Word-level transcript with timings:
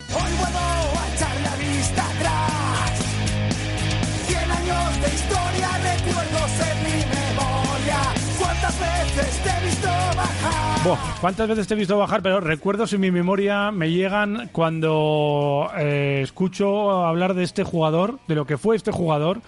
Hoy 0.00 0.32
vuelvo 0.38 0.58
a 0.58 1.14
echar 1.14 1.40
la 1.40 1.56
vista 1.56 2.04
atrás. 2.10 2.90
Cien 4.26 4.50
años 4.50 5.00
de 5.00 5.14
historia, 5.14 5.68
recuerdos 5.78 6.50
en 6.60 6.76
mi 6.82 6.98
memoria. 7.14 7.98
¿Cuántas 8.38 8.80
veces 8.80 9.42
te 9.42 9.50
he 9.50 9.66
visto 9.66 9.88
bajar? 10.16 10.84
Buah, 10.84 10.98
¿Cuántas 11.20 11.48
veces 11.48 11.66
te 11.66 11.74
he 11.74 11.76
visto 11.76 11.98
bajar? 11.98 12.22
Pero 12.22 12.40
recuerdos 12.40 12.92
en 12.92 13.00
mi 13.00 13.10
memoria 13.10 13.70
me 13.70 13.90
llegan 13.90 14.48
cuando 14.52 15.70
eh, 15.78 16.20
escucho 16.22 17.04
hablar 17.06 17.34
de 17.34 17.44
este 17.44 17.64
jugador, 17.64 18.18
de 18.28 18.34
lo 18.34 18.46
que 18.46 18.58
fue 18.58 18.76
este 18.76 18.90
jugador, 18.90 19.40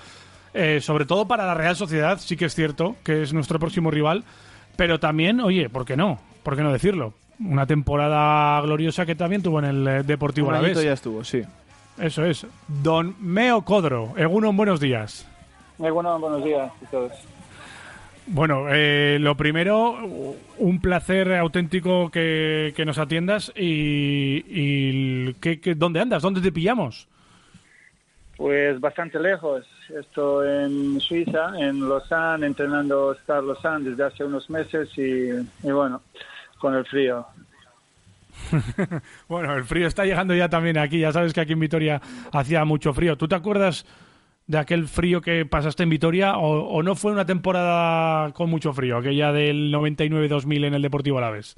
eh, 0.55 0.81
sobre 0.81 1.07
todo 1.07 1.27
para 1.27 1.47
la 1.47 1.55
Real 1.55 1.77
Sociedad, 1.77 2.19
sí 2.21 2.37
que 2.37 2.47
es 2.47 2.55
cierto, 2.55 2.97
que 3.03 3.23
es 3.23 3.33
nuestro 3.33 3.59
próximo 3.59 3.91
rival, 3.91 4.25
pero 4.77 5.01
también, 5.01 5.41
oye, 5.41 5.69
¿por 5.69 5.85
qué 5.85 5.97
no? 5.97 6.21
¿Por 6.43 6.57
qué 6.57 6.63
no 6.63 6.73
decirlo? 6.73 7.15
Una 7.41 7.67
temporada 7.67 8.61
gloriosa 8.63 9.05
que 9.07 9.15
también 9.15 9.43
tuvo 9.43 9.59
en 9.59 9.65
el 9.65 9.89
eh, 9.89 10.03
Deportivo 10.05 10.49
Un 10.49 10.55
Alavés. 10.55 10.83
ya 10.83 10.93
estuvo, 10.93 11.25
sí. 11.25 11.43
Eso 11.99 12.25
es. 12.25 12.47
Don 12.69 13.15
Meo 13.21 13.63
Codro. 13.63 14.15
Eguno, 14.17 14.53
buenos 14.53 14.81
días. 14.81 15.27
Muy 15.79 15.91
bueno, 15.91 16.19
buenos 16.19 16.45
días 16.45 16.71
a 16.87 16.91
todos. 16.91 17.13
Bueno, 18.27 18.67
eh, 18.71 19.19
lo 19.21 19.37
primero, 19.37 19.99
un 20.59 20.81
placer 20.81 21.35
auténtico 21.35 22.11
que, 22.11 22.73
que 22.75 22.85
nos 22.87 22.97
atiendas 22.99 23.53
y, 23.55 24.45
y 24.49 25.35
¿qué- 25.35 25.61
qué- 25.61 25.75
¿dónde 25.75 26.01
andas? 26.01 26.23
¿Dónde 26.23 26.41
te 26.41 26.51
pillamos? 26.51 27.07
Pues 28.37 28.81
bastante 28.81 29.21
lejos. 29.21 29.67
Estoy 30.01 30.49
en 30.65 31.01
Suiza, 31.01 31.53
en 31.59 31.87
Lausanne, 31.89 32.47
entrenando 32.47 33.13
Star 33.13 33.43
Lausanne 33.45 33.91
desde 33.91 34.05
hace 34.05 34.25
unos 34.25 34.49
meses 34.49 34.89
y, 34.97 35.29
y 35.67 35.71
bueno, 35.71 36.01
con 36.57 36.75
el 36.75 36.85
frío. 36.87 37.27
Bueno, 39.29 39.55
el 39.55 39.65
frío 39.65 39.87
está 39.87 40.05
llegando 40.05 40.35
ya 40.35 40.49
también 40.49 40.79
aquí. 40.79 40.99
Ya 40.99 41.13
sabes 41.13 41.33
que 41.33 41.41
aquí 41.41 41.53
en 41.53 41.61
Vitoria 41.61 42.01
hacía 42.33 42.65
mucho 42.65 42.93
frío. 42.93 43.17
¿Tú 43.17 43.29
te 43.29 43.35
acuerdas 43.35 43.87
de 44.47 44.59
aquel 44.59 44.89
frío 44.89 45.21
que 45.21 45.47
pasaste 45.47 45.83
en 45.83 45.91
Vitoria 45.91 46.37
o, 46.37 46.69
o 46.69 46.83
no 46.83 46.95
fue 46.97 47.13
una 47.13 47.25
temporada 47.25 48.33
con 48.33 48.51
mucho 48.51 48.73
frío, 48.73 48.99
aquella 48.99 49.33
del 49.33 49.73
99-2000 49.73 50.67
en 50.67 50.75
el 50.75 50.83
Deportivo 50.83 51.19
Alavés? 51.19 51.57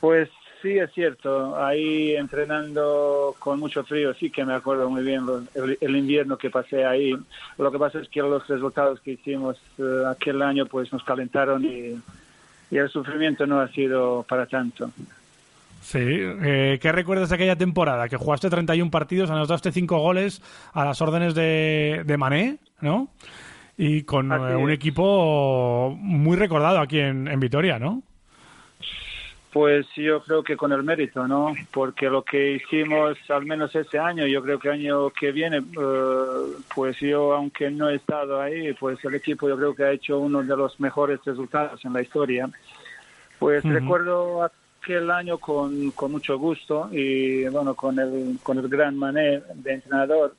Pues 0.00 0.30
sí, 0.62 0.78
es 0.78 0.90
cierto. 0.92 1.56
Ahí 1.62 2.14
entrenando 2.16 3.34
con 3.38 3.58
mucho 3.58 3.84
frío, 3.84 4.14
sí 4.14 4.30
que 4.30 4.44
me 4.44 4.54
acuerdo 4.54 4.88
muy 4.88 5.02
bien 5.02 5.24
el 5.54 5.96
invierno 5.96 6.38
que 6.38 6.50
pasé 6.50 6.84
ahí. 6.84 7.14
Lo 7.58 7.70
que 7.70 7.78
pasa 7.78 8.00
es 8.00 8.08
que 8.08 8.20
los 8.20 8.46
resultados 8.46 9.00
que 9.00 9.12
hicimos 9.12 9.56
eh, 9.78 10.04
aquel 10.08 10.42
año 10.42 10.66
pues 10.66 10.92
nos 10.92 11.04
calentaron 11.04 11.64
y, 11.64 12.00
y 12.70 12.78
el 12.78 12.88
sufrimiento 12.88 13.46
no 13.46 13.60
ha 13.60 13.68
sido 13.68 14.24
para 14.28 14.46
tanto. 14.46 14.90
Sí, 15.80 16.00
eh, 16.00 16.78
¿qué 16.80 16.90
recuerdas 16.90 17.28
de 17.28 17.36
aquella 17.36 17.56
temporada? 17.56 18.08
Que 18.08 18.16
jugaste 18.16 18.50
31 18.50 18.90
partidos, 18.90 19.30
anotaste 19.30 19.70
5 19.70 19.98
goles 19.98 20.42
a 20.72 20.84
las 20.84 21.00
órdenes 21.00 21.34
de, 21.34 22.02
de 22.04 22.16
Mané, 22.16 22.58
¿no? 22.80 23.08
Y 23.78 24.02
con 24.02 24.32
eh, 24.32 24.56
un 24.56 24.70
equipo 24.70 25.96
muy 25.96 26.36
recordado 26.36 26.80
aquí 26.80 26.98
en, 26.98 27.28
en 27.28 27.38
Vitoria, 27.38 27.78
¿no? 27.78 28.02
Pues 29.56 29.86
yo 29.96 30.20
creo 30.20 30.42
que 30.44 30.54
con 30.54 30.70
el 30.72 30.82
mérito, 30.82 31.26
¿no? 31.26 31.54
Porque 31.72 32.10
lo 32.10 32.22
que 32.22 32.56
hicimos, 32.56 33.16
al 33.30 33.46
menos 33.46 33.74
este 33.74 33.98
año, 33.98 34.26
yo 34.26 34.42
creo 34.42 34.58
que 34.58 34.68
año 34.68 35.08
que 35.08 35.32
viene, 35.32 35.56
eh, 35.56 36.56
pues 36.74 37.00
yo, 37.00 37.32
aunque 37.32 37.70
no 37.70 37.88
he 37.88 37.94
estado 37.94 38.38
ahí, 38.38 38.74
pues 38.74 39.02
el 39.02 39.14
equipo 39.14 39.48
yo 39.48 39.56
creo 39.56 39.74
que 39.74 39.84
ha 39.84 39.92
hecho 39.92 40.18
uno 40.18 40.42
de 40.42 40.54
los 40.54 40.78
mejores 40.78 41.20
resultados 41.24 41.82
en 41.86 41.94
la 41.94 42.02
historia. 42.02 42.50
Pues 43.38 43.64
recuerdo 43.64 44.42
aquel 44.42 45.10
año 45.10 45.38
con, 45.38 45.90
con 45.92 46.12
mucho 46.12 46.38
gusto 46.38 46.90
y 46.92 47.48
bueno, 47.48 47.74
con 47.74 47.98
el, 47.98 48.38
con 48.42 48.58
el 48.58 48.68
gran 48.68 48.94
Mané 48.98 49.42
de 49.54 49.72
entrenador. 49.72 50.36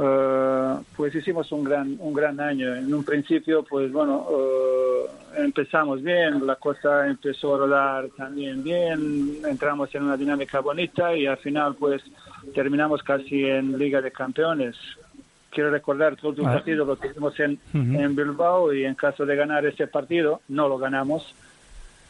Eh, 0.00 0.74
pues 0.96 1.14
hicimos 1.14 1.50
un 1.52 1.64
gran 1.64 1.96
un 1.98 2.12
gran 2.14 2.38
año. 2.40 2.74
En 2.76 2.92
un 2.94 3.02
principio, 3.04 3.64
pues 3.64 3.90
bueno, 3.92 4.26
eh, 4.30 5.06
empezamos 5.38 6.02
bien, 6.02 6.46
la 6.46 6.54
cosa 6.56 7.06
empezó 7.08 7.54
a 7.54 7.58
rodar 7.58 8.08
también 8.16 8.62
bien, 8.62 9.38
entramos 9.48 9.92
en 9.94 10.04
una 10.04 10.16
dinámica 10.16 10.60
bonita 10.60 11.16
y 11.16 11.26
al 11.26 11.38
final, 11.38 11.74
pues 11.74 12.02
terminamos 12.54 13.02
casi 13.02 13.44
en 13.44 13.76
Liga 13.76 14.00
de 14.00 14.12
Campeones. 14.12 14.76
Quiero 15.50 15.70
recordar 15.70 16.16
que 16.16 16.28
el 16.28 16.34
Ah. 16.46 16.52
partido 16.54 16.84
lo 16.84 16.94
tuvimos 16.96 17.38
en, 17.40 17.52
Ujú. 17.74 18.00
en 18.00 18.14
Bilbao 18.14 18.72
y 18.72 18.84
en 18.84 18.94
caso 18.94 19.26
de 19.26 19.34
ganar 19.34 19.66
ese 19.66 19.86
partido, 19.88 20.40
no 20.48 20.68
lo 20.68 20.78
ganamos. 20.78 21.34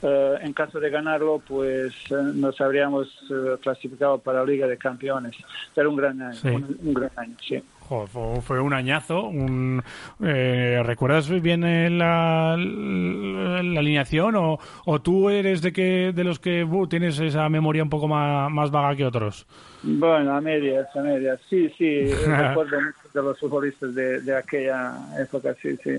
Eh, 0.00 0.34
en 0.42 0.52
caso 0.52 0.78
de 0.78 0.90
ganarlo, 0.90 1.42
pues 1.46 1.92
eh, 2.10 2.14
nos 2.34 2.60
habríamos 2.60 3.08
eh, 3.30 3.56
clasificado 3.60 4.18
para 4.18 4.40
la 4.40 4.44
Liga 4.46 4.66
de 4.68 4.76
Campeones. 4.78 5.34
Pero 5.74 5.90
un 5.90 5.96
gran 5.96 6.22
año, 6.22 6.34
Sí. 6.34 6.48
un, 6.48 6.78
un 6.84 6.94
gran 6.94 7.10
año, 7.16 7.34
sí. 7.40 7.60
Joder, 7.88 8.42
fue, 8.42 8.60
un 8.60 8.74
añazo. 8.74 9.22
Un, 9.24 9.82
eh, 10.22 10.82
¿Recuerdas 10.84 11.28
bien 11.40 11.62
la, 11.98 12.54
la 12.58 13.80
alineación 13.80 14.36
o, 14.36 14.58
o 14.84 15.00
tú 15.00 15.30
eres 15.30 15.62
de 15.62 15.72
que 15.72 16.12
de 16.14 16.22
los 16.24 16.38
que 16.38 16.64
buh, 16.64 16.86
tienes 16.86 17.18
esa 17.18 17.48
memoria 17.48 17.82
un 17.82 17.88
poco 17.90 18.06
más, 18.06 18.50
más 18.50 18.70
vaga 18.70 18.94
que 18.94 19.06
otros? 19.06 19.46
Bueno, 19.82 20.34
a 20.36 20.40
medias, 20.40 20.86
a 20.94 21.00
medias. 21.00 21.40
Sí, 21.48 21.72
sí, 21.78 22.04
recuerdo 22.26 22.78
muchos 22.80 23.12
de 23.14 23.22
los 23.22 23.38
futbolistas 23.40 23.94
de, 23.94 24.20
de 24.20 24.36
aquella 24.36 24.92
época, 25.18 25.54
sí, 25.62 25.76
sí. 25.82 25.92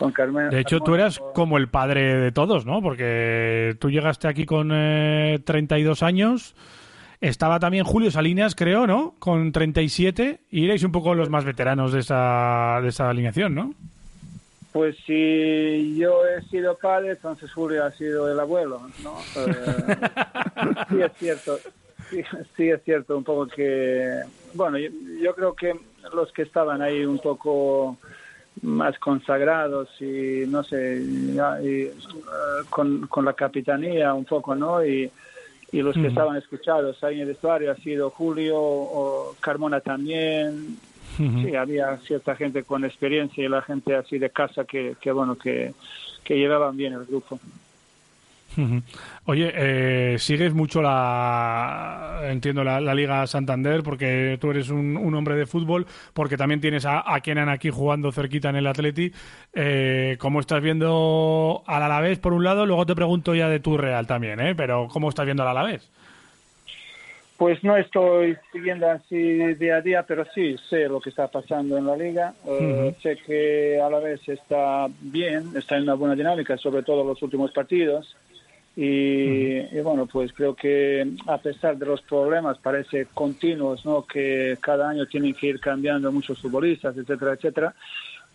Con 0.00 0.12
Carmen. 0.12 0.48
De 0.48 0.60
hecho, 0.60 0.80
tú 0.80 0.94
eras 0.94 1.20
como 1.34 1.58
el 1.58 1.68
padre 1.68 2.16
de 2.16 2.32
todos, 2.32 2.64
¿no? 2.64 2.80
Porque 2.80 3.76
tú 3.78 3.90
llegaste 3.90 4.28
aquí 4.28 4.46
con 4.46 4.70
eh, 4.72 5.40
32 5.44 6.02
años. 6.02 6.54
Estaba 7.20 7.60
también 7.60 7.84
Julio 7.84 8.10
Salinas, 8.10 8.54
creo, 8.54 8.86
¿no? 8.86 9.14
Con 9.18 9.52
37. 9.52 10.40
Y 10.50 10.64
erais 10.64 10.84
un 10.84 10.92
poco 10.92 11.14
los 11.14 11.28
más 11.28 11.44
veteranos 11.44 11.92
de 11.92 12.00
esa, 12.00 12.78
de 12.80 12.88
esa 12.88 13.10
alineación, 13.10 13.54
¿no? 13.54 13.74
Pues 14.72 14.96
si 15.04 15.98
yo 15.98 16.26
he 16.26 16.40
sido 16.48 16.78
padre, 16.78 17.10
entonces 17.10 17.52
Julio 17.52 17.84
ha 17.84 17.90
sido 17.90 18.32
el 18.32 18.40
abuelo, 18.40 18.80
¿no? 19.04 19.18
Eh, 19.36 19.96
sí 20.88 21.02
es 21.02 21.12
cierto, 21.18 21.58
sí, 22.08 22.22
sí 22.56 22.70
es 22.70 22.82
cierto 22.84 23.18
un 23.18 23.24
poco 23.24 23.48
que, 23.48 24.22
bueno, 24.54 24.78
yo, 24.78 24.88
yo 25.22 25.34
creo 25.34 25.54
que 25.54 25.74
los 26.14 26.32
que 26.32 26.42
estaban 26.42 26.80
ahí 26.80 27.04
un 27.04 27.18
poco 27.18 27.98
más 28.62 28.98
consagrados 28.98 29.88
y 30.00 30.44
no 30.46 30.62
sé, 30.62 31.00
y, 31.02 31.38
eh, 31.38 31.92
con, 32.68 33.06
con 33.06 33.24
la 33.24 33.32
capitanía 33.32 34.12
un 34.14 34.24
poco, 34.24 34.54
¿no? 34.54 34.84
Y, 34.84 35.10
y 35.72 35.82
los 35.82 35.94
que 35.94 36.08
estaban 36.08 36.36
escuchados 36.36 37.02
ahí 37.04 37.16
en 37.16 37.20
el 37.22 37.28
vestuario 37.28 37.70
ha 37.70 37.76
sido 37.76 38.10
Julio, 38.10 38.56
o 38.58 39.36
Carmona 39.40 39.80
también. 39.80 40.78
Sí, 41.16 41.54
había 41.54 41.98
cierta 41.98 42.34
gente 42.34 42.62
con 42.62 42.84
experiencia 42.84 43.44
y 43.44 43.48
la 43.48 43.60
gente 43.60 43.94
así 43.94 44.18
de 44.18 44.30
casa 44.30 44.64
que, 44.64 44.96
que 45.00 45.12
bueno, 45.12 45.36
que, 45.36 45.74
que 46.24 46.38
llevaban 46.38 46.76
bien 46.76 46.94
el 46.94 47.04
grupo. 47.04 47.38
Oye, 49.26 49.52
eh, 49.54 50.18
sigues 50.18 50.52
mucho 50.52 50.82
la, 50.82 52.22
entiendo, 52.24 52.64
la, 52.64 52.80
la 52.80 52.94
Liga 52.94 53.26
Santander 53.26 53.82
porque 53.82 54.38
tú 54.40 54.50
eres 54.50 54.70
un, 54.70 54.96
un 54.96 55.14
hombre 55.14 55.36
de 55.36 55.46
fútbol, 55.46 55.86
porque 56.12 56.36
también 56.36 56.60
tienes 56.60 56.84
a, 56.84 57.14
a 57.14 57.20
Kenan 57.20 57.48
aquí 57.48 57.70
jugando 57.70 58.12
cerquita 58.12 58.50
en 58.50 58.56
el 58.56 58.66
Atleti. 58.66 59.12
Eh, 59.54 60.16
¿Cómo 60.18 60.40
estás 60.40 60.62
viendo 60.62 61.62
al 61.66 61.82
Alavés 61.82 62.18
por 62.18 62.32
un 62.32 62.44
lado? 62.44 62.66
Luego 62.66 62.86
te 62.86 62.94
pregunto 62.94 63.34
ya 63.34 63.48
de 63.48 63.60
tu 63.60 63.76
Real 63.76 64.06
también, 64.06 64.40
¿eh? 64.40 64.54
Pero 64.54 64.88
¿cómo 64.88 65.08
estás 65.08 65.24
viendo 65.24 65.42
al 65.42 65.50
Alavés? 65.50 65.88
Pues 67.36 67.64
no 67.64 67.74
estoy 67.74 68.36
siguiendo 68.52 68.90
así 68.90 69.16
día 69.54 69.76
a 69.76 69.80
día, 69.80 70.02
pero 70.02 70.26
sí 70.34 70.56
sé 70.68 70.88
lo 70.88 71.00
que 71.00 71.08
está 71.08 71.28
pasando 71.28 71.78
en 71.78 71.86
la 71.86 71.96
liga. 71.96 72.34
Eh. 72.46 72.94
Sé 73.00 73.16
que 73.16 73.80
a 73.80 73.88
la 73.88 73.98
vez 73.98 74.20
está 74.28 74.88
bien, 75.00 75.52
está 75.56 75.78
en 75.78 75.84
una 75.84 75.94
buena 75.94 76.14
dinámica, 76.14 76.58
sobre 76.58 76.82
todo 76.82 77.02
los 77.02 77.22
últimos 77.22 77.50
partidos. 77.52 78.14
Y, 78.76 79.58
y 79.76 79.80
bueno, 79.82 80.06
pues 80.06 80.32
creo 80.32 80.54
que 80.54 81.06
a 81.26 81.38
pesar 81.38 81.76
de 81.76 81.86
los 81.86 82.00
problemas, 82.02 82.58
parece 82.58 83.06
continuos, 83.12 83.84
¿no? 83.84 84.06
Que 84.06 84.56
cada 84.60 84.88
año 84.88 85.06
tienen 85.06 85.34
que 85.34 85.48
ir 85.48 85.60
cambiando 85.60 86.10
muchos 86.12 86.40
futbolistas, 86.40 86.96
etcétera, 86.96 87.34
etcétera. 87.34 87.74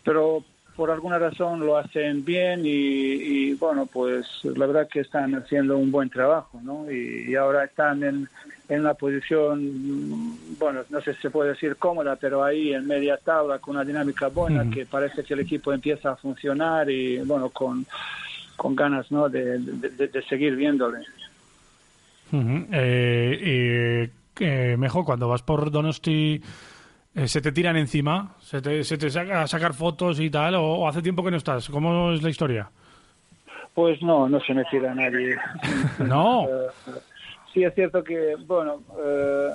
Pero 0.04 0.44
por 0.76 0.92
alguna 0.92 1.18
razón 1.18 1.62
lo 1.62 1.78
hacen 1.78 2.26
bien 2.26 2.62
y, 2.66 3.54
bueno, 3.54 3.86
pues 3.86 4.26
la 4.44 4.66
verdad 4.66 4.90
que 4.90 5.00
están 5.00 5.34
haciendo 5.36 5.78
un 5.78 5.90
buen 5.90 6.10
trabajo, 6.10 6.60
¿no? 6.62 6.92
Y, 6.92 7.34
ahora 7.36 7.64
están 7.64 8.04
en, 8.04 8.30
en 8.68 8.84
la 8.84 8.94
posición, 8.94 10.38
bueno, 10.60 10.82
no 10.90 11.02
sé 11.02 11.14
si 11.14 11.22
se 11.22 11.30
puede 11.30 11.52
decir 11.52 11.78
cómoda, 11.78 12.18
pero 12.18 12.44
ahí 12.44 12.74
en 12.74 12.88
media 12.88 13.18
tabla 13.18 13.60
con 13.60 13.76
una 13.76 13.86
dinámica 13.86 14.28
buena 14.28 14.70
que 14.70 14.86
parece 14.86 15.24
que 15.24 15.34
el 15.34 15.42
equipo 15.42 15.72
empieza 15.72 16.12
a 16.12 16.16
funcionar 16.18 16.90
y 16.90 17.20
bueno, 17.20 17.50
con, 17.50 17.86
con 18.56 18.76
ganas, 18.76 19.12
¿no? 19.12 19.30
De, 19.30 19.60
de, 19.60 20.22
seguir 20.24 20.56
viéndole. 20.56 21.00
eh, 22.72 24.10
y 24.40 24.78
mejor 24.78 25.06
cuando 25.06 25.28
vas 25.28 25.42
por 25.42 25.72
Donosti 25.72 26.42
eh, 27.16 27.30
¿Se 27.30 27.40
te 27.40 27.54
tiran 27.54 27.78
encima? 27.78 28.36
¿Se 28.42 28.62
te, 28.62 28.84
se 28.84 28.98
te 28.98 29.10
saca 29.10 29.44
a 29.44 29.48
sacar 29.48 29.74
fotos 29.74 30.20
y 30.20 30.30
tal? 30.30 30.56
O, 30.56 30.86
hace 30.86 31.02
tiempo 31.02 31.24
que 31.24 31.32
no 31.32 31.38
estás? 31.38 31.70
¿Cómo 31.70 32.12
es 32.12 32.22
la 32.22 32.30
historia? 32.30 32.70
Pues 33.74 34.02
no, 34.02 34.28
no 34.28 34.42
se 34.42 34.54
me 34.54 34.66
tira 34.66 34.94
nadie. 34.94 35.38
¿No? 36.00 36.46
Eh, 36.88 36.92
sí 37.54 37.64
es 37.64 37.74
cierto 37.74 38.04
que, 38.04 38.36
bueno, 38.46 38.82
eh, 39.02 39.50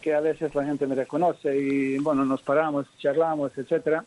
que 0.00 0.12
a 0.12 0.20
veces 0.20 0.52
la 0.56 0.64
gente 0.64 0.88
me 0.88 0.96
reconoce 0.96 1.56
y, 1.56 1.98
bueno, 1.98 2.24
nos 2.24 2.42
paramos, 2.42 2.86
charlamos, 2.98 3.56
etcétera, 3.56 4.04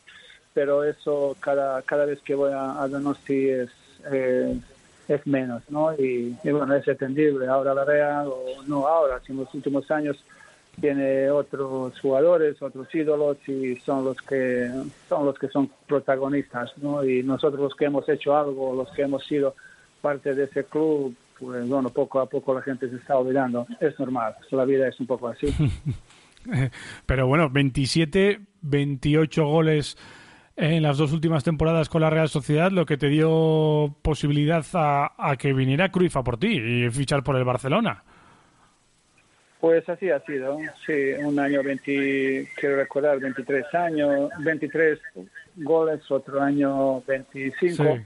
pero 0.54 0.84
eso 0.84 1.38
cada, 1.40 1.82
cada 1.84 2.04
vez 2.04 2.20
que 2.22 2.36
voy 2.36 2.52
a, 2.52 2.82
a 2.82 2.90
Donosti 2.90 3.48
es, 3.48 3.70
es 5.08 5.28
menos, 5.28 5.64
¿no? 5.70 5.94
Y, 5.94 6.36
bueno, 6.44 6.76
es 6.76 6.88
entendible. 6.88 7.48
Ahora 7.48 7.74
la 7.74 7.86
Real, 7.86 8.28
o 8.28 8.64
no 8.68 8.88
ahora, 8.88 9.22
en 9.28 9.38
los 9.38 9.54
últimos 9.54 9.90
años 9.92 10.18
tiene 10.80 11.30
otros 11.30 12.00
jugadores, 12.00 12.62
otros 12.62 12.94
ídolos 12.96 13.38
y 13.48 13.76
son 13.78 14.06
los 14.06 14.18
que 14.22 14.70
son 15.10 15.26
los 15.26 15.38
que 15.38 15.50
son 15.50 15.70
protagonistas, 15.86 16.72
¿no? 16.78 17.04
Y 17.04 17.24
nosotros 17.24 17.60
los 17.60 17.76
que 17.76 17.86
hemos 17.86 18.08
hecho 18.08 18.36
algo, 18.36 18.74
los 18.74 18.90
que 18.92 19.02
hemos 19.02 19.26
sido 19.26 19.56
parte 20.02 20.34
de 20.34 20.46
ese 20.46 20.64
club, 20.64 21.14
pues 21.38 21.68
bueno, 21.68 21.90
poco 21.90 22.20
a 22.20 22.26
poco 22.26 22.54
la 22.54 22.62
gente 22.62 22.90
se 22.90 22.96
está 22.96 23.18
olvidando. 23.18 23.68
Es 23.80 24.00
normal, 24.00 24.36
la 24.52 24.66
vida 24.66 24.88
es 24.88 25.00
un 25.00 25.08
poco 25.08 25.28
así. 25.28 25.48
Pero 27.06 27.28
bueno, 27.28 27.50
27, 27.50 28.40
28 28.62 29.46
goles 29.46 29.98
en 30.62 30.84
las 30.84 30.98
dos 30.98 31.12
últimas 31.12 31.44
temporadas 31.44 31.90
con 31.90 32.02
la 32.02 32.10
Real 32.10 32.30
Sociedad, 32.30 32.72
lo 32.72 32.86
que 32.86 32.96
te 32.96 33.08
dio 33.08 33.96
posibilidad 34.04 34.64
a, 34.74 35.12
a 35.18 35.36
que 35.36 35.54
viniera 35.54 35.90
Cruyff 35.90 36.16
a 36.18 36.24
por 36.24 36.38
ti 36.38 36.58
y 36.58 36.90
fichar 36.92 37.24
por 37.24 37.36
el 37.36 37.44
Barcelona. 37.44 38.04
Pues 39.60 39.88
así 39.90 40.10
ha 40.10 40.20
sido, 40.22 40.58
sí, 40.86 41.14
un 41.24 41.40
año 41.40 41.62
20, 41.64 42.50
quiero 42.56 42.78
recordar, 42.78 43.20
23 43.20 43.66
años, 43.76 44.30
23 44.40 45.00
goles, 45.58 46.00
otro 46.10 46.42
año 46.42 47.02
25. 47.02 48.00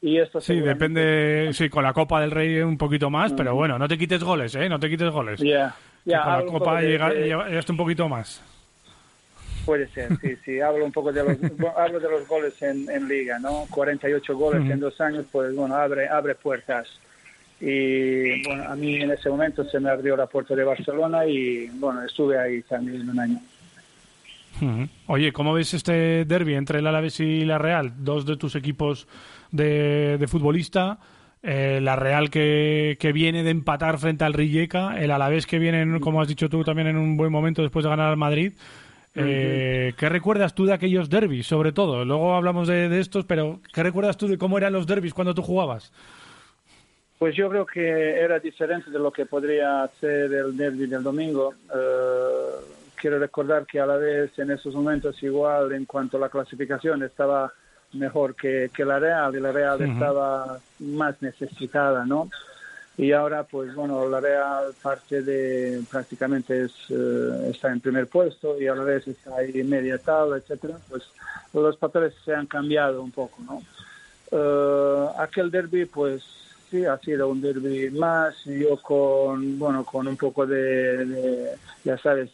Y 0.00 0.18
esto 0.18 0.40
sí, 0.40 0.60
depende, 0.60 1.50
sí, 1.52 1.68
con 1.68 1.84
la 1.84 1.92
Copa 1.92 2.20
del 2.20 2.32
Rey 2.32 2.60
un 2.60 2.78
poquito 2.78 3.10
más, 3.10 3.32
pero 3.32 3.54
bueno, 3.54 3.78
no 3.78 3.86
te 3.86 3.96
quites 3.96 4.22
goles, 4.22 4.54
¿eh? 4.56 4.68
No 4.68 4.78
te 4.78 4.90
quites 4.90 5.10
goles. 5.10 5.40
Ya, 5.40 5.74
ya. 6.04 6.22
Con 6.22 6.32
la 6.32 6.44
Copa 6.44 6.80
llegaste 6.82 7.70
un 7.70 7.78
poquito 7.78 8.08
más. 8.08 8.42
Puede 9.64 9.88
ser, 9.88 10.16
sí, 10.20 10.36
sí. 10.44 10.60
Hablo 10.60 10.84
un 10.84 10.92
poco 10.92 11.12
de 11.12 11.22
los, 11.24 11.36
hablo 11.76 12.00
de 12.00 12.10
los 12.10 12.26
goles 12.26 12.60
en, 12.62 12.88
en 12.90 13.08
Liga, 13.08 13.38
¿no? 13.38 13.66
48 13.70 14.36
goles 14.36 14.70
en 14.70 14.80
dos 14.80 15.00
años, 15.00 15.24
pues 15.30 15.54
bueno, 15.54 15.76
abre, 15.76 16.08
abre 16.08 16.34
puertas 16.34 16.88
y 17.64 18.42
bueno, 18.42 18.64
a 18.64 18.74
mí 18.74 18.96
en 18.96 19.12
ese 19.12 19.30
momento 19.30 19.62
se 19.64 19.78
me 19.78 19.88
abrió 19.88 20.16
la 20.16 20.26
puerta 20.26 20.56
de 20.56 20.64
Barcelona 20.64 21.24
y 21.26 21.68
bueno, 21.68 22.02
estuve 22.02 22.36
ahí 22.36 22.60
también 22.62 23.08
un 23.08 23.20
año. 23.20 23.40
Oye, 25.06 25.32
¿cómo 25.32 25.54
ves 25.54 25.72
este 25.72 26.24
derby 26.24 26.54
entre 26.54 26.80
el 26.80 26.86
Alavés 26.88 27.20
y 27.20 27.44
la 27.44 27.58
Real? 27.58 27.92
Dos 27.98 28.26
de 28.26 28.36
tus 28.36 28.56
equipos 28.56 29.06
de, 29.52 30.18
de 30.18 30.26
futbolista. 30.26 30.98
Eh, 31.44 31.78
la 31.80 31.94
Real 31.94 32.30
que, 32.30 32.96
que, 32.98 33.12
viene 33.12 33.44
de 33.44 33.50
empatar 33.50 33.98
frente 33.98 34.24
al 34.24 34.32
Rijeka, 34.32 35.00
el 35.00 35.12
Alavés 35.12 35.46
que 35.46 35.58
viene, 35.60 36.00
como 36.00 36.20
has 36.20 36.28
dicho 36.28 36.48
tú, 36.48 36.64
también 36.64 36.88
en 36.88 36.96
un 36.96 37.16
buen 37.16 37.30
momento 37.30 37.62
después 37.62 37.84
de 37.84 37.90
ganar 37.90 38.10
al 38.10 38.16
Madrid. 38.16 38.52
Eh, 39.14 39.92
¿Qué 39.98 40.08
recuerdas 40.08 40.54
tú 40.54 40.64
de 40.64 40.72
aquellos 40.72 41.10
derbis, 41.10 41.46
sobre 41.46 41.72
todo? 41.72 42.04
Luego 42.04 42.34
hablamos 42.34 42.68
de, 42.68 42.88
de, 42.88 43.00
estos, 43.00 43.24
pero 43.24 43.60
¿qué 43.72 43.82
recuerdas 43.82 44.16
tú 44.16 44.26
de 44.26 44.38
cómo 44.38 44.56
eran 44.56 44.72
los 44.72 44.86
derbis 44.86 45.12
cuando 45.12 45.34
tú 45.34 45.42
jugabas? 45.42 45.92
Pues 47.18 47.36
yo 47.36 47.48
creo 47.50 47.66
que 47.66 48.18
era 48.18 48.40
diferente 48.40 48.90
de 48.90 48.98
lo 48.98 49.12
que 49.12 49.26
podría 49.26 49.88
ser 50.00 50.32
el 50.32 50.56
derby 50.56 50.86
del 50.86 51.02
domingo. 51.02 51.54
Eh, 51.72 52.64
quiero 52.96 53.18
recordar 53.18 53.66
que 53.66 53.78
a 53.78 53.86
la 53.86 53.96
vez 53.96 54.36
en 54.38 54.50
esos 54.50 54.74
momentos 54.74 55.22
igual 55.22 55.72
en 55.72 55.84
cuanto 55.84 56.16
a 56.16 56.20
la 56.20 56.28
clasificación 56.28 57.02
estaba 57.02 57.52
mejor 57.92 58.34
que, 58.34 58.70
que 58.74 58.84
la 58.84 58.98
Real 58.98 59.36
y 59.36 59.40
la 59.40 59.52
Real 59.52 59.80
estaba 59.82 60.58
más 60.80 61.20
necesitada, 61.20 62.04
¿no? 62.06 62.30
Y 63.02 63.10
ahora, 63.10 63.42
pues 63.42 63.74
bueno, 63.74 64.08
la 64.08 64.20
Real 64.20 64.74
parte 64.80 65.22
de 65.22 65.82
prácticamente 65.90 66.66
es, 66.66 66.72
eh, 66.88 67.50
está 67.50 67.72
en 67.72 67.80
primer 67.80 68.06
puesto 68.06 68.60
y 68.60 68.68
a 68.68 68.76
la 68.76 68.84
vez 68.84 69.08
está 69.08 69.38
ahí 69.38 69.64
media 69.64 69.98
tabla, 69.98 70.36
etcétera. 70.36 70.78
Pues 70.88 71.02
los 71.52 71.76
papeles 71.78 72.14
se 72.24 72.32
han 72.32 72.46
cambiado 72.46 73.02
un 73.02 73.10
poco, 73.10 73.42
¿no? 73.42 73.60
Eh, 74.30 75.06
aquel 75.18 75.50
derby, 75.50 75.86
pues 75.86 76.22
sí, 76.70 76.84
ha 76.84 76.96
sido 76.98 77.28
un 77.28 77.40
derby 77.40 77.90
más, 77.90 78.36
yo 78.44 78.80
con, 78.80 79.58
bueno, 79.58 79.84
con 79.84 80.06
un 80.06 80.16
poco 80.16 80.46
de, 80.46 81.56
ya 81.82 81.98
sabes, 81.98 82.30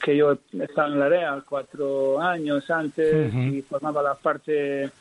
que 0.00 0.16
yo 0.16 0.38
estaba 0.60 0.86
en 0.86 1.00
la 1.00 1.08
Real 1.08 1.42
cuatro 1.44 2.20
años 2.20 2.70
antes 2.70 3.34
y 3.34 3.60
formaba 3.62 4.00
la 4.00 4.14
parte 4.14 4.92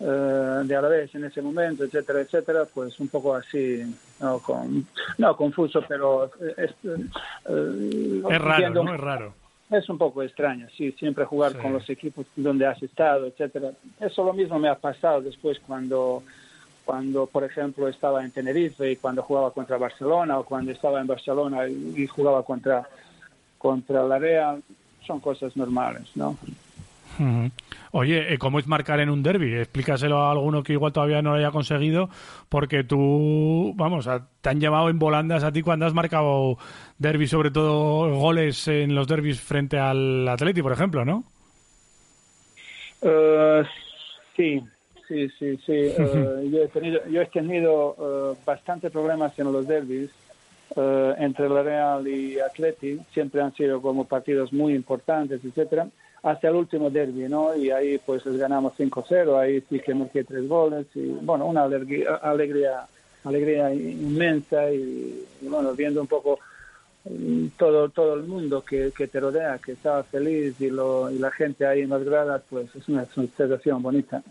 uh, 0.00 0.64
de 0.64 0.76
Alavés 0.76 1.14
en 1.14 1.24
ese 1.24 1.40
momento, 1.40 1.84
etcétera, 1.84 2.20
etcétera, 2.20 2.64
pues 2.72 2.98
un 3.00 3.08
poco 3.08 3.34
así, 3.34 3.82
no, 4.20 4.38
con, 4.40 4.86
no 5.18 5.36
confuso, 5.36 5.82
pero 5.86 6.30
es, 6.56 6.72
uh, 6.84 8.28
es 8.30 8.40
raro, 8.40 8.70
¿no? 8.70 8.94
Es 8.94 9.00
raro. 9.00 9.34
Es 9.70 9.88
un 9.88 9.98
poco 9.98 10.24
extraño, 10.24 10.66
sí, 10.76 10.90
siempre 10.92 11.24
jugar 11.24 11.56
con 11.56 11.72
los 11.72 11.88
equipos 11.88 12.26
donde 12.34 12.66
has 12.66 12.82
estado, 12.82 13.26
etcétera. 13.26 13.70
Eso 14.00 14.24
lo 14.24 14.32
mismo 14.32 14.58
me 14.58 14.68
ha 14.68 14.74
pasado 14.74 15.20
después 15.20 15.60
cuando 15.64 16.24
cuando, 16.84 17.26
por 17.26 17.44
ejemplo, 17.44 17.86
estaba 17.86 18.24
en 18.24 18.32
Tenerife 18.32 18.90
y 18.90 18.96
cuando 18.96 19.22
jugaba 19.22 19.52
contra 19.52 19.78
Barcelona 19.78 20.40
o 20.40 20.44
cuando 20.44 20.72
estaba 20.72 21.00
en 21.00 21.06
Barcelona 21.06 21.68
y 21.68 22.04
jugaba 22.08 22.42
contra, 22.42 22.88
contra 23.58 24.02
la 24.02 24.18
Real, 24.18 24.60
son 25.06 25.20
cosas 25.20 25.56
normales, 25.56 26.08
¿no? 26.16 26.36
Oye, 27.92 28.32
eh, 28.32 28.38
¿cómo 28.38 28.58
es 28.58 28.66
marcar 28.66 29.00
en 29.00 29.10
un 29.10 29.22
derby? 29.22 29.54
Explícaselo 29.54 30.18
a 30.18 30.30
alguno 30.30 30.62
que 30.62 30.72
igual 30.72 30.92
todavía 30.92 31.22
no 31.22 31.30
lo 31.30 31.36
haya 31.36 31.50
conseguido, 31.50 32.08
porque 32.48 32.84
tú, 32.84 33.72
vamos, 33.76 34.08
te 34.40 34.48
han 34.48 34.60
llevado 34.60 34.88
en 34.88 34.98
volandas 34.98 35.44
a 35.44 35.52
ti 35.52 35.62
cuando 35.62 35.86
has 35.86 35.94
marcado 35.94 36.56
derby, 36.98 37.26
sobre 37.26 37.50
todo 37.50 38.14
goles 38.16 38.68
en 38.68 38.94
los 38.94 39.06
derbis 39.06 39.40
frente 39.40 39.78
al 39.78 40.28
Atleti, 40.28 40.62
por 40.62 40.72
ejemplo, 40.72 41.04
¿no? 41.04 41.24
Uh, 43.02 43.64
sí, 44.36 44.62
Sí, 45.10 45.28
sí, 45.38 45.56
sí. 45.66 45.72
Eh, 45.98 46.48
yo 46.50 46.62
he 46.62 46.68
tenido, 46.68 47.00
yo 47.08 47.20
he 47.20 47.26
tenido 47.26 47.94
uh, 47.98 48.36
bastante 48.46 48.90
problemas 48.90 49.36
en 49.38 49.52
los 49.52 49.66
derbis 49.66 50.10
uh, 50.76 51.14
entre 51.18 51.48
la 51.48 51.62
Real 51.64 52.06
y 52.06 52.38
Atleti. 52.38 53.00
Siempre 53.12 53.42
han 53.42 53.52
sido 53.54 53.82
como 53.82 54.04
partidos 54.04 54.52
muy 54.52 54.74
importantes, 54.74 55.44
etcétera. 55.44 55.88
Hasta 56.22 56.48
el 56.48 56.56
último 56.56 56.90
derby, 56.90 57.28
¿no? 57.28 57.56
Y 57.56 57.70
ahí 57.70 57.98
pues 58.04 58.24
les 58.26 58.36
ganamos 58.36 58.74
5-0. 58.78 59.38
Ahí 59.38 59.62
sí 59.68 59.80
que 59.80 59.94
marqué 59.94 60.24
tres 60.24 60.46
goles 60.46 60.86
y 60.94 61.06
bueno, 61.06 61.46
una 61.46 61.64
alegría, 61.64 62.86
alegría, 63.24 63.72
inmensa 63.72 64.70
y, 64.70 65.26
bueno, 65.42 65.72
viendo 65.72 66.02
un 66.02 66.06
poco 66.06 66.38
mm, 67.04 67.46
todo 67.56 67.88
todo 67.88 68.14
el 68.14 68.24
mundo 68.24 68.62
que, 68.62 68.92
que 68.96 69.08
te 69.08 69.20
rodea, 69.20 69.58
que 69.58 69.72
estaba 69.72 70.02
feliz 70.02 70.60
y, 70.60 70.68
lo, 70.68 71.10
y 71.10 71.18
la 71.18 71.30
gente 71.30 71.66
ahí 71.66 71.80
en 71.82 71.90
las 71.90 72.04
gradas, 72.04 72.42
pues 72.50 72.74
es 72.74 72.88
una 72.88 73.06
sensación 73.06 73.82
bonita. 73.82 74.22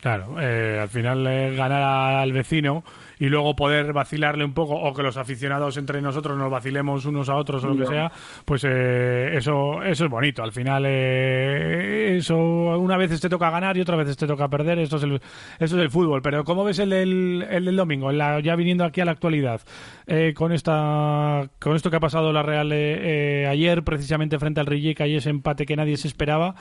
Claro, 0.00 0.40
eh, 0.40 0.78
al 0.80 0.88
final 0.88 1.24
ganar 1.56 1.82
al 2.22 2.32
vecino 2.32 2.84
y 3.18 3.26
luego 3.26 3.56
poder 3.56 3.92
vacilarle 3.92 4.44
un 4.44 4.52
poco 4.52 4.74
o 4.74 4.94
que 4.94 5.02
los 5.02 5.16
aficionados 5.16 5.76
entre 5.76 6.00
nosotros 6.00 6.36
nos 6.38 6.50
vacilemos 6.50 7.04
unos 7.04 7.28
a 7.28 7.36
otros 7.36 7.64
o 7.64 7.68
lo 7.68 7.76
que 7.76 7.86
sea, 7.86 8.10
pues 8.44 8.64
eh, 8.64 9.36
eso 9.36 9.82
eso 9.82 10.04
es 10.04 10.10
bonito. 10.10 10.42
Al 10.42 10.52
final 10.52 10.84
eh, 10.86 12.16
eso 12.18 12.36
una 12.36 12.96
vez 12.96 13.20
te 13.20 13.28
toca 13.28 13.50
ganar 13.50 13.76
y 13.76 13.80
otra 13.80 13.96
vez 13.96 14.16
te 14.16 14.26
toca 14.26 14.48
perder. 14.48 14.78
Esto 14.78 14.96
es 14.96 15.02
el, 15.02 15.14
eso 15.58 15.76
es 15.76 15.82
el 15.82 15.90
fútbol. 15.90 16.22
Pero 16.22 16.44
¿cómo 16.44 16.64
ves 16.64 16.78
el 16.78 16.90
del, 16.90 17.46
el 17.50 17.64
del 17.64 17.76
domingo? 17.76 18.12
La, 18.12 18.40
ya 18.40 18.56
viniendo 18.56 18.84
aquí 18.84 19.00
a 19.00 19.04
la 19.04 19.12
actualidad 19.12 19.60
eh, 20.06 20.32
con 20.34 20.52
esta 20.52 21.48
con 21.58 21.76
esto 21.76 21.90
que 21.90 21.96
ha 21.96 22.00
pasado 22.00 22.32
la 22.32 22.42
Real 22.42 22.72
ayer 22.72 23.82
precisamente 23.82 24.38
frente 24.38 24.60
al 24.60 24.66
Rijeka 24.66 25.06
y 25.06 25.16
ese 25.16 25.30
empate 25.30 25.66
que 25.66 25.76
nadie 25.76 25.96
se 25.96 26.08
esperaba 26.08 26.54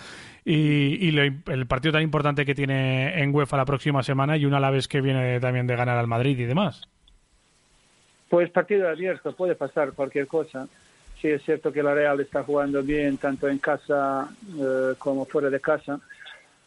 y, 0.43 1.09
y 1.09 1.17
el 1.17 1.67
partido 1.67 1.93
tan 1.93 2.01
importante 2.01 2.45
que 2.45 2.55
tiene 2.55 3.21
en 3.21 3.35
UEFA 3.35 3.57
la 3.57 3.65
próxima 3.65 4.01
semana 4.03 4.37
y 4.37 4.45
una 4.45 4.59
la 4.59 4.71
vez 4.71 4.87
que 4.87 5.01
viene 5.01 5.39
también 5.39 5.67
de 5.67 5.75
ganar 5.75 5.97
al 5.97 6.07
Madrid 6.07 6.37
demás. 6.47 6.81
Pues 8.29 8.49
partido 8.49 8.89
abierto, 8.89 9.33
puede 9.33 9.55
pasar 9.55 9.93
cualquier 9.93 10.27
cosa. 10.27 10.67
Sí 11.21 11.29
es 11.29 11.41
cierto 11.43 11.71
que 11.71 11.81
la 11.81 11.93
Real 11.93 12.19
está 12.19 12.43
jugando 12.43 12.83
bien 12.83 13.17
tanto 13.17 13.47
en 13.47 13.57
casa 13.57 14.29
eh, 14.59 14.93
como 14.97 15.25
fuera 15.25 15.49
de 15.49 15.59
casa. 15.59 15.99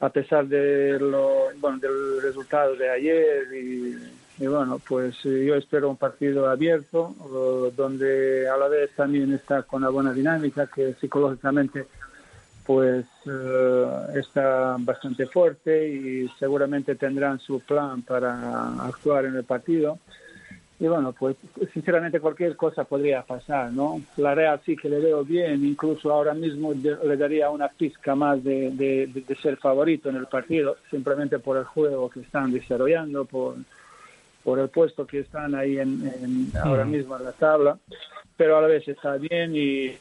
a 0.00 0.08
pesar 0.08 0.46
de 0.46 0.98
lo, 0.98 1.50
bueno, 1.58 1.78
del 1.78 2.22
resultado 2.22 2.74
de 2.74 2.88
ayer 2.88 3.46
y, 3.52 4.46
bueno, 4.46 4.78
pues 4.78 5.14
eh, 5.26 5.44
yo 5.46 5.54
espero 5.54 5.90
un 5.90 5.98
partido 5.98 6.48
abierto 6.48 7.14
donde 7.76 8.48
a 8.48 8.56
la 8.56 8.68
vez 8.68 8.90
también 8.96 9.34
está 9.34 9.62
con 9.62 9.82
una 9.82 9.90
buena 9.90 10.14
dinámica 10.14 10.66
que 10.66 10.94
psicológicamente 10.94 11.84
pues 12.64 13.04
eh, 13.26 13.86
está 14.14 14.76
bastante 14.78 15.26
fuerte 15.26 15.88
y 15.88 16.28
seguramente 16.38 16.94
tendrán 16.94 17.38
su 17.38 17.60
plan 17.60 18.02
para 18.02 18.84
actuar 18.84 19.24
en 19.26 19.36
el 19.36 19.44
partido 19.44 19.98
y 20.80 20.86
bueno, 20.86 21.12
pues 21.12 21.36
sinceramente 21.74 22.20
cualquier 22.20 22.56
cosa 22.56 22.84
podría 22.84 23.22
pasar, 23.22 23.70
¿no? 23.70 24.00
La 24.16 24.34
Real 24.34 24.58
sí 24.64 24.76
que 24.76 24.88
le 24.88 24.98
veo 24.98 25.22
bien, 25.22 25.62
incluso 25.62 26.10
ahora 26.10 26.32
mismo 26.32 26.72
le 26.72 27.16
daría 27.18 27.50
una 27.50 27.68
pizca 27.68 28.14
más 28.14 28.42
de, 28.42 28.70
de, 28.70 29.36
ser 29.42 29.58
favorito 29.58 30.08
en 30.08 30.16
el 30.16 30.26
partido, 30.26 30.78
simplemente 30.90 31.38
por 31.38 31.58
el 31.58 31.64
juego 31.64 32.08
que 32.08 32.20
están 32.20 32.50
desarrollando, 32.50 33.26
por, 33.26 33.56
por 34.44 34.58
el 34.58 34.68
puesto 34.68 35.06
que 35.06 35.20
están 35.20 35.54
ahí 35.54 35.78
en, 35.78 36.50
ahora 36.62 36.84
mismo 36.84 37.16
en 37.16 37.24
la 37.24 37.32
tabla 37.32 37.78
pero 38.40 38.56
a 38.56 38.62
la 38.62 38.68
vez 38.68 38.88
está 38.88 39.18
bien 39.18 39.54
y, 39.54 39.92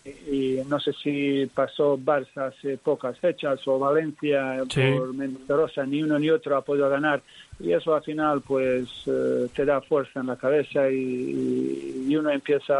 no 0.69 0.79
sé 0.79 0.93
si 0.93 1.46
pasó 1.48 1.98
Barça 1.98 2.48
hace 2.48 2.77
pocas 2.77 3.19
fechas 3.19 3.60
o 3.67 3.77
Valencia 3.77 4.63
por 4.74 5.13
Mendoza, 5.13 5.86
ni 5.86 6.01
uno 6.01 6.17
ni 6.17 6.29
otro 6.29 6.55
ha 6.55 6.62
podido 6.62 6.89
ganar. 6.89 7.22
Y 7.60 7.74
eso 7.74 7.93
al 7.93 8.01
final 8.01 8.39
pues 8.39 8.88
eh, 9.08 9.50
te 9.53 9.65
da 9.65 9.81
fuerza 9.81 10.22
en 10.22 10.27
la 10.27 10.38
cabeza 10.38 10.89
y, 10.89 12.05
y, 12.08 12.15
uno 12.15 12.29
empieza 12.29 12.75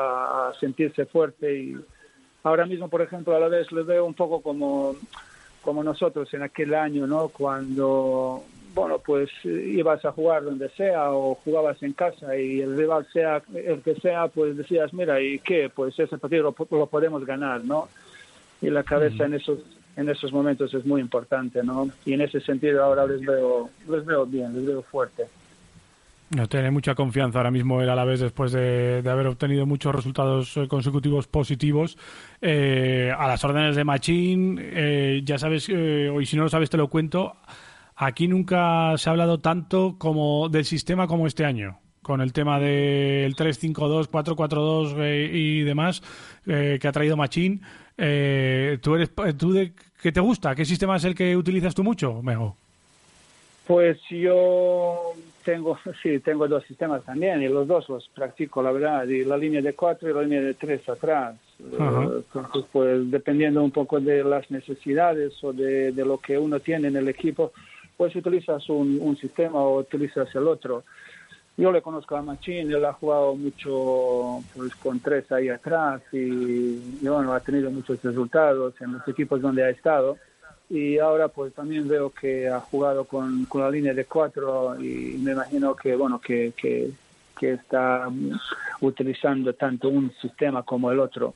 a 0.48 0.54
sentirse 0.58 1.06
fuerte 1.08 1.54
y 1.54 1.76
ahora 2.44 2.66
mismo 2.66 2.88
por 2.88 3.02
ejemplo 3.02 3.36
a 3.36 3.40
la 3.42 3.50
vez 3.50 3.70
le 3.74 3.84
veo 3.84 4.06
un 4.06 4.14
poco 4.14 4.42
como 4.42 4.96
como 5.62 5.84
nosotros 5.84 6.34
en 6.34 6.44
aquel 6.44 6.74
año 6.74 7.06
no 7.06 7.28
cuando 7.28 8.46
bueno, 8.74 9.00
pues 9.00 9.30
ibas 9.44 10.04
a 10.06 10.12
jugar 10.12 10.44
donde 10.44 10.70
sea 10.70 11.12
o 11.12 11.36
jugabas 11.36 11.82
en 11.84 11.94
casa 11.94 12.38
y 12.38 12.62
el 12.62 12.78
rival 12.78 13.08
sea 13.12 13.42
el 13.54 13.82
que 13.82 13.96
sea, 13.96 14.28
pues 14.28 14.58
decías, 14.58 14.94
mira, 14.94 15.22
¿y 15.22 15.40
qué? 15.40 15.70
Pues 15.74 15.98
ese 16.00 16.18
partido 16.18 16.56
lo, 16.70 16.86
podemos 16.86 17.26
ganar, 17.26 17.64
¿no? 17.64 17.90
Y 18.62 18.70
la 18.70 18.84
cabeza 18.84 19.26
en 19.26 19.36
esos 19.36 19.60
en 19.96 20.08
esos 20.08 20.32
momentos 20.32 20.74
es 20.74 20.86
muy 20.86 21.02
importante, 21.02 21.64
¿no? 21.64 21.90
Y 22.06 22.14
en 22.14 22.22
ese 22.22 22.40
sentido 22.40 22.84
ahora 22.84 23.06
les 23.06 23.22
veo 23.22 23.70
les 23.90 24.06
veo 24.06 24.26
bien, 24.26 24.54
les 24.54 24.66
veo 24.66 24.82
fuerte. 24.84 25.26
No 26.36 26.48
tiene 26.48 26.70
mucha 26.70 26.94
confianza 26.94 27.40
ahora 27.40 27.50
mismo 27.50 27.82
el 27.82 27.90
Alavés 27.90 28.20
después 28.20 28.52
de, 28.52 29.02
haber 29.04 29.26
obtenido 29.26 29.66
muchos 29.66 29.96
resultados 29.96 30.56
eh, 30.58 30.68
consecutivos 30.68 31.26
positivos. 31.26 31.98
Eh, 32.40 33.12
a 33.18 33.28
las 33.28 33.44
órdenes 33.44 33.76
de 33.76 33.84
Machín, 33.84 34.60
eh, 34.62 35.22
ya 35.24 35.40
sabes, 35.40 35.68
eh, 35.70 36.14
y 36.22 36.26
si 36.28 36.38
no 36.38 36.44
lo 36.44 36.50
sabes 36.50 36.70
te 36.70 36.78
lo 36.78 36.88
cuento, 36.88 37.36
Aquí 38.02 38.30
nunca 38.30 38.98
se 38.98 39.10
ha 39.10 39.12
hablado 39.12 39.40
tanto 39.40 39.96
como 39.98 40.48
del 40.48 40.64
sistema 40.64 41.06
como 41.06 41.28
este 41.28 41.44
año, 41.44 41.80
con 42.02 42.22
el 42.22 42.32
tema 42.32 42.58
del 42.58 43.36
3-5-2, 43.36 44.10
4-4-2 44.10 44.96
eh, 45.00 45.30
y 45.34 45.64
demás 45.64 46.02
eh, 46.48 46.80
que 46.82 46.88
ha 46.88 46.94
traído 46.94 47.18
Machín. 47.18 47.62
Eh, 47.98 48.78
¿Tú 48.82 48.96
eres 48.96 49.12
tú 49.38 49.52
de 49.52 49.74
qué 50.02 50.14
te 50.14 50.22
gusta? 50.22 50.56
¿Qué 50.56 50.64
sistema 50.64 50.96
es 50.96 51.04
el 51.04 51.14
que 51.14 51.36
utilizas 51.36 51.76
tú 51.76 51.84
mucho, 51.84 52.22
Mego? 52.24 52.56
Pues 53.68 54.00
yo 54.10 55.12
tengo, 55.44 55.78
sí, 56.02 56.20
tengo 56.20 56.48
dos 56.48 56.64
sistemas 56.64 57.04
también 57.04 57.44
y 57.44 57.50
los 57.50 57.68
dos 57.68 57.90
los 57.90 58.08
practico, 58.16 58.64
la 58.64 58.72
verdad, 58.72 59.06
y 59.10 59.26
la 59.26 59.36
línea 59.36 59.62
de 59.62 59.74
4 59.74 60.10
y 60.10 60.14
la 60.14 60.22
línea 60.22 60.42
de 60.42 60.54
3 60.54 60.88
atrás. 60.88 61.36
Entonces, 61.60 62.64
pues 62.72 63.12
dependiendo 63.12 63.62
un 63.62 63.72
poco 63.72 64.00
de 64.00 64.24
las 64.24 64.50
necesidades 64.50 65.34
o 65.44 65.52
de, 65.52 65.92
de, 65.92 66.06
lo 66.06 66.18
que 66.18 66.38
uno 66.38 66.62
tiene 66.62 66.88
en 66.88 66.96
el 66.96 67.10
equipo, 67.10 67.52
pues 68.00 68.16
utilizas 68.16 68.70
un, 68.70 69.18
sistema 69.20 69.60
o 69.60 69.80
utilizas 69.80 70.34
el 70.34 70.48
otro. 70.48 70.86
Yo 71.58 71.70
le 71.70 71.82
conozco 71.82 72.16
a 72.16 72.22
Machín, 72.22 72.72
él 72.72 72.86
ha 72.86 72.94
jugado 72.94 73.36
mucho 73.36 74.42
pues, 74.56 74.74
con 74.76 75.02
tres 75.02 75.30
ahí 75.34 75.50
atrás 75.50 76.02
y, 76.14 76.78
bueno, 77.02 77.34
ha 77.34 77.42
tenido 77.42 77.70
muchos 77.70 78.02
resultados 78.02 78.74
en 78.80 78.94
los 78.94 79.06
equipos 79.06 79.42
donde 79.42 79.66
ha 79.66 79.70
estado. 79.70 80.16
Y 80.70 80.98
ahora 80.98 81.28
pues 81.28 81.54
también 81.54 81.90
veo 81.90 82.10
que 82.10 82.48
ha 82.48 82.62
jugado 82.62 83.04
con, 83.04 83.44
con 83.44 83.64
la 83.64 83.70
línea 83.70 83.94
de 83.94 84.06
cuatro 84.06 84.82
y 84.82 85.18
me 85.22 85.34
imagino 85.34 85.76
que, 85.76 85.94
bueno, 85.98 86.22
que, 86.22 86.54
que, 86.56 86.92
que 87.38 87.52
está 87.52 88.08
utilizando 88.80 89.52
tanto 89.56 89.90
un 89.90 90.10
sistema 90.22 90.64
como 90.64 90.90
el 90.90 91.02
otro. 91.02 91.34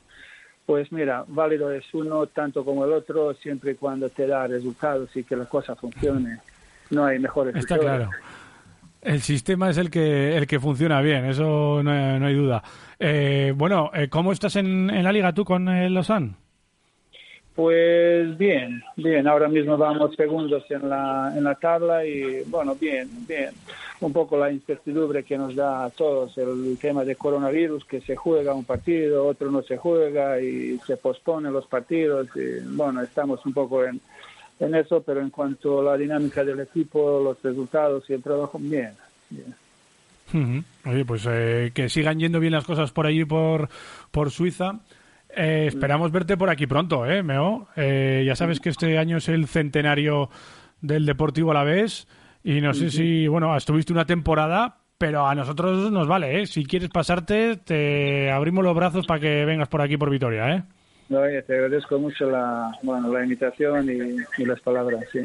Pues 0.64 0.90
mira, 0.92 1.26
válido 1.28 1.70
es 1.70 1.84
uno 1.92 2.26
tanto 2.26 2.64
como 2.64 2.86
el 2.86 2.92
otro 2.94 3.34
siempre 3.34 3.72
y 3.72 3.74
cuando 3.74 4.08
te 4.08 4.26
da 4.26 4.46
resultados 4.46 5.14
y 5.14 5.24
que 5.24 5.36
la 5.36 5.44
cosa 5.44 5.76
funcione 5.76 6.38
no 6.90 7.04
hay 7.04 7.18
mejores. 7.18 7.54
Está 7.56 7.78
claro. 7.78 8.10
El 9.04 9.20
sistema 9.20 9.68
es 9.68 9.76
el 9.76 9.90
que 9.90 10.34
el 10.34 10.46
que 10.46 10.58
funciona 10.58 11.02
bien, 11.02 11.26
eso 11.26 11.82
no, 11.82 11.90
hay 11.90 12.34
duda. 12.34 12.62
Eh, 12.98 13.52
bueno, 13.54 13.90
eh, 13.92 14.08
¿cómo 14.08 14.32
estás 14.32 14.56
en, 14.56 14.86
la 15.02 15.12
liga 15.12 15.34
tú 15.34 15.44
con 15.44 15.68
el 15.68 15.92
Lausanne? 15.92 16.34
Pues 17.54 18.36
bien, 18.38 18.82
bien. 18.96 19.28
Ahora 19.28 19.48
mismo 19.48 19.76
vamos 19.76 20.16
segundos 20.16 20.64
en 20.70 20.88
la, 20.88 21.32
en 21.36 21.44
la 21.44 21.54
tabla 21.54 22.04
y 22.04 22.42
bueno, 22.46 22.74
bien, 22.74 23.08
bien. 23.28 23.50
Un 24.00 24.12
poco 24.12 24.38
la 24.38 24.50
incertidumbre 24.50 25.22
que 25.22 25.38
nos 25.38 25.54
da 25.54 25.84
a 25.84 25.90
todos 25.90 26.36
el 26.38 26.76
tema 26.80 27.04
de 27.04 27.14
coronavirus, 27.14 27.84
que 27.84 28.00
se 28.00 28.16
juega 28.16 28.54
un 28.54 28.64
partido, 28.64 29.26
otro 29.26 29.50
no 29.50 29.62
se 29.62 29.76
juega 29.76 30.40
y 30.40 30.78
se 30.86 30.96
posponen 30.96 31.52
los 31.52 31.66
partidos. 31.66 32.26
Y, 32.34 32.66
bueno, 32.74 33.02
estamos 33.02 33.44
un 33.46 33.52
poco 33.52 33.84
en, 33.84 34.00
en 34.60 34.74
eso, 34.74 35.02
pero 35.02 35.20
en 35.20 35.30
cuanto 35.30 35.80
a 35.80 35.84
la 35.84 35.96
dinámica 35.96 36.44
del 36.44 36.60
equipo, 36.60 37.20
los 37.22 37.42
resultados 37.42 38.04
y 38.08 38.14
el 38.14 38.22
trabajo, 38.22 38.58
bien. 38.58 38.92
Oye, 40.84 41.04
pues 41.04 41.26
eh, 41.28 41.70
que 41.74 41.88
sigan 41.88 42.18
yendo 42.18 42.40
bien 42.40 42.52
las 42.52 42.64
cosas 42.64 42.92
por 42.92 43.06
allí, 43.06 43.24
por, 43.24 43.68
por 44.10 44.30
Suiza. 44.30 44.80
Eh, 45.36 45.66
esperamos 45.68 46.12
verte 46.12 46.36
por 46.36 46.50
aquí 46.50 46.66
pronto, 46.66 47.06
¿eh, 47.06 47.22
Meo? 47.22 47.68
Eh, 47.76 48.22
ya 48.26 48.36
sabes 48.36 48.60
que 48.60 48.70
este 48.70 48.98
año 48.98 49.16
es 49.16 49.28
el 49.28 49.46
centenario 49.46 50.30
del 50.80 51.06
Deportivo 51.06 51.50
a 51.50 51.54
la 51.54 51.64
vez 51.64 52.06
y 52.42 52.60
no 52.60 52.74
sé 52.74 52.90
si, 52.90 53.26
bueno, 53.26 53.56
estuviste 53.56 53.92
una 53.92 54.04
temporada, 54.04 54.78
pero 54.98 55.26
a 55.26 55.34
nosotros 55.34 55.90
nos 55.90 56.06
vale, 56.06 56.40
¿eh? 56.42 56.46
Si 56.46 56.64
quieres 56.64 56.90
pasarte, 56.90 57.56
te 57.56 58.30
abrimos 58.30 58.64
los 58.64 58.76
brazos 58.76 59.06
para 59.06 59.20
que 59.20 59.44
vengas 59.44 59.68
por 59.68 59.80
aquí 59.80 59.96
por 59.96 60.10
Vitoria, 60.10 60.54
¿eh? 60.54 60.62
No, 61.08 61.20
te 61.20 61.54
agradezco 61.54 61.98
mucho 61.98 62.30
la, 62.30 62.72
bueno, 62.82 63.12
la 63.12 63.22
invitación 63.22 63.88
y, 63.90 64.44
las 64.44 64.60
palabras, 64.60 65.04
sí. 65.12 65.20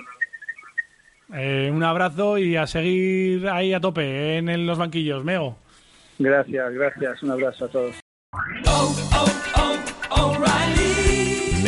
Eh, 1.33 1.69
un 1.71 1.83
abrazo 1.83 2.37
y 2.37 2.55
a 2.55 2.67
seguir 2.67 3.47
ahí 3.47 3.73
a 3.73 3.79
tope 3.79 4.37
en, 4.37 4.65
los 4.65 4.77
banquillos, 4.77 5.23
Meo. 5.23 5.55
Gracias, 6.17 6.73
gracias. 6.73 7.23
Un 7.23 7.31
abrazo 7.31 7.65
a 7.65 7.67
todos. 7.69 9.08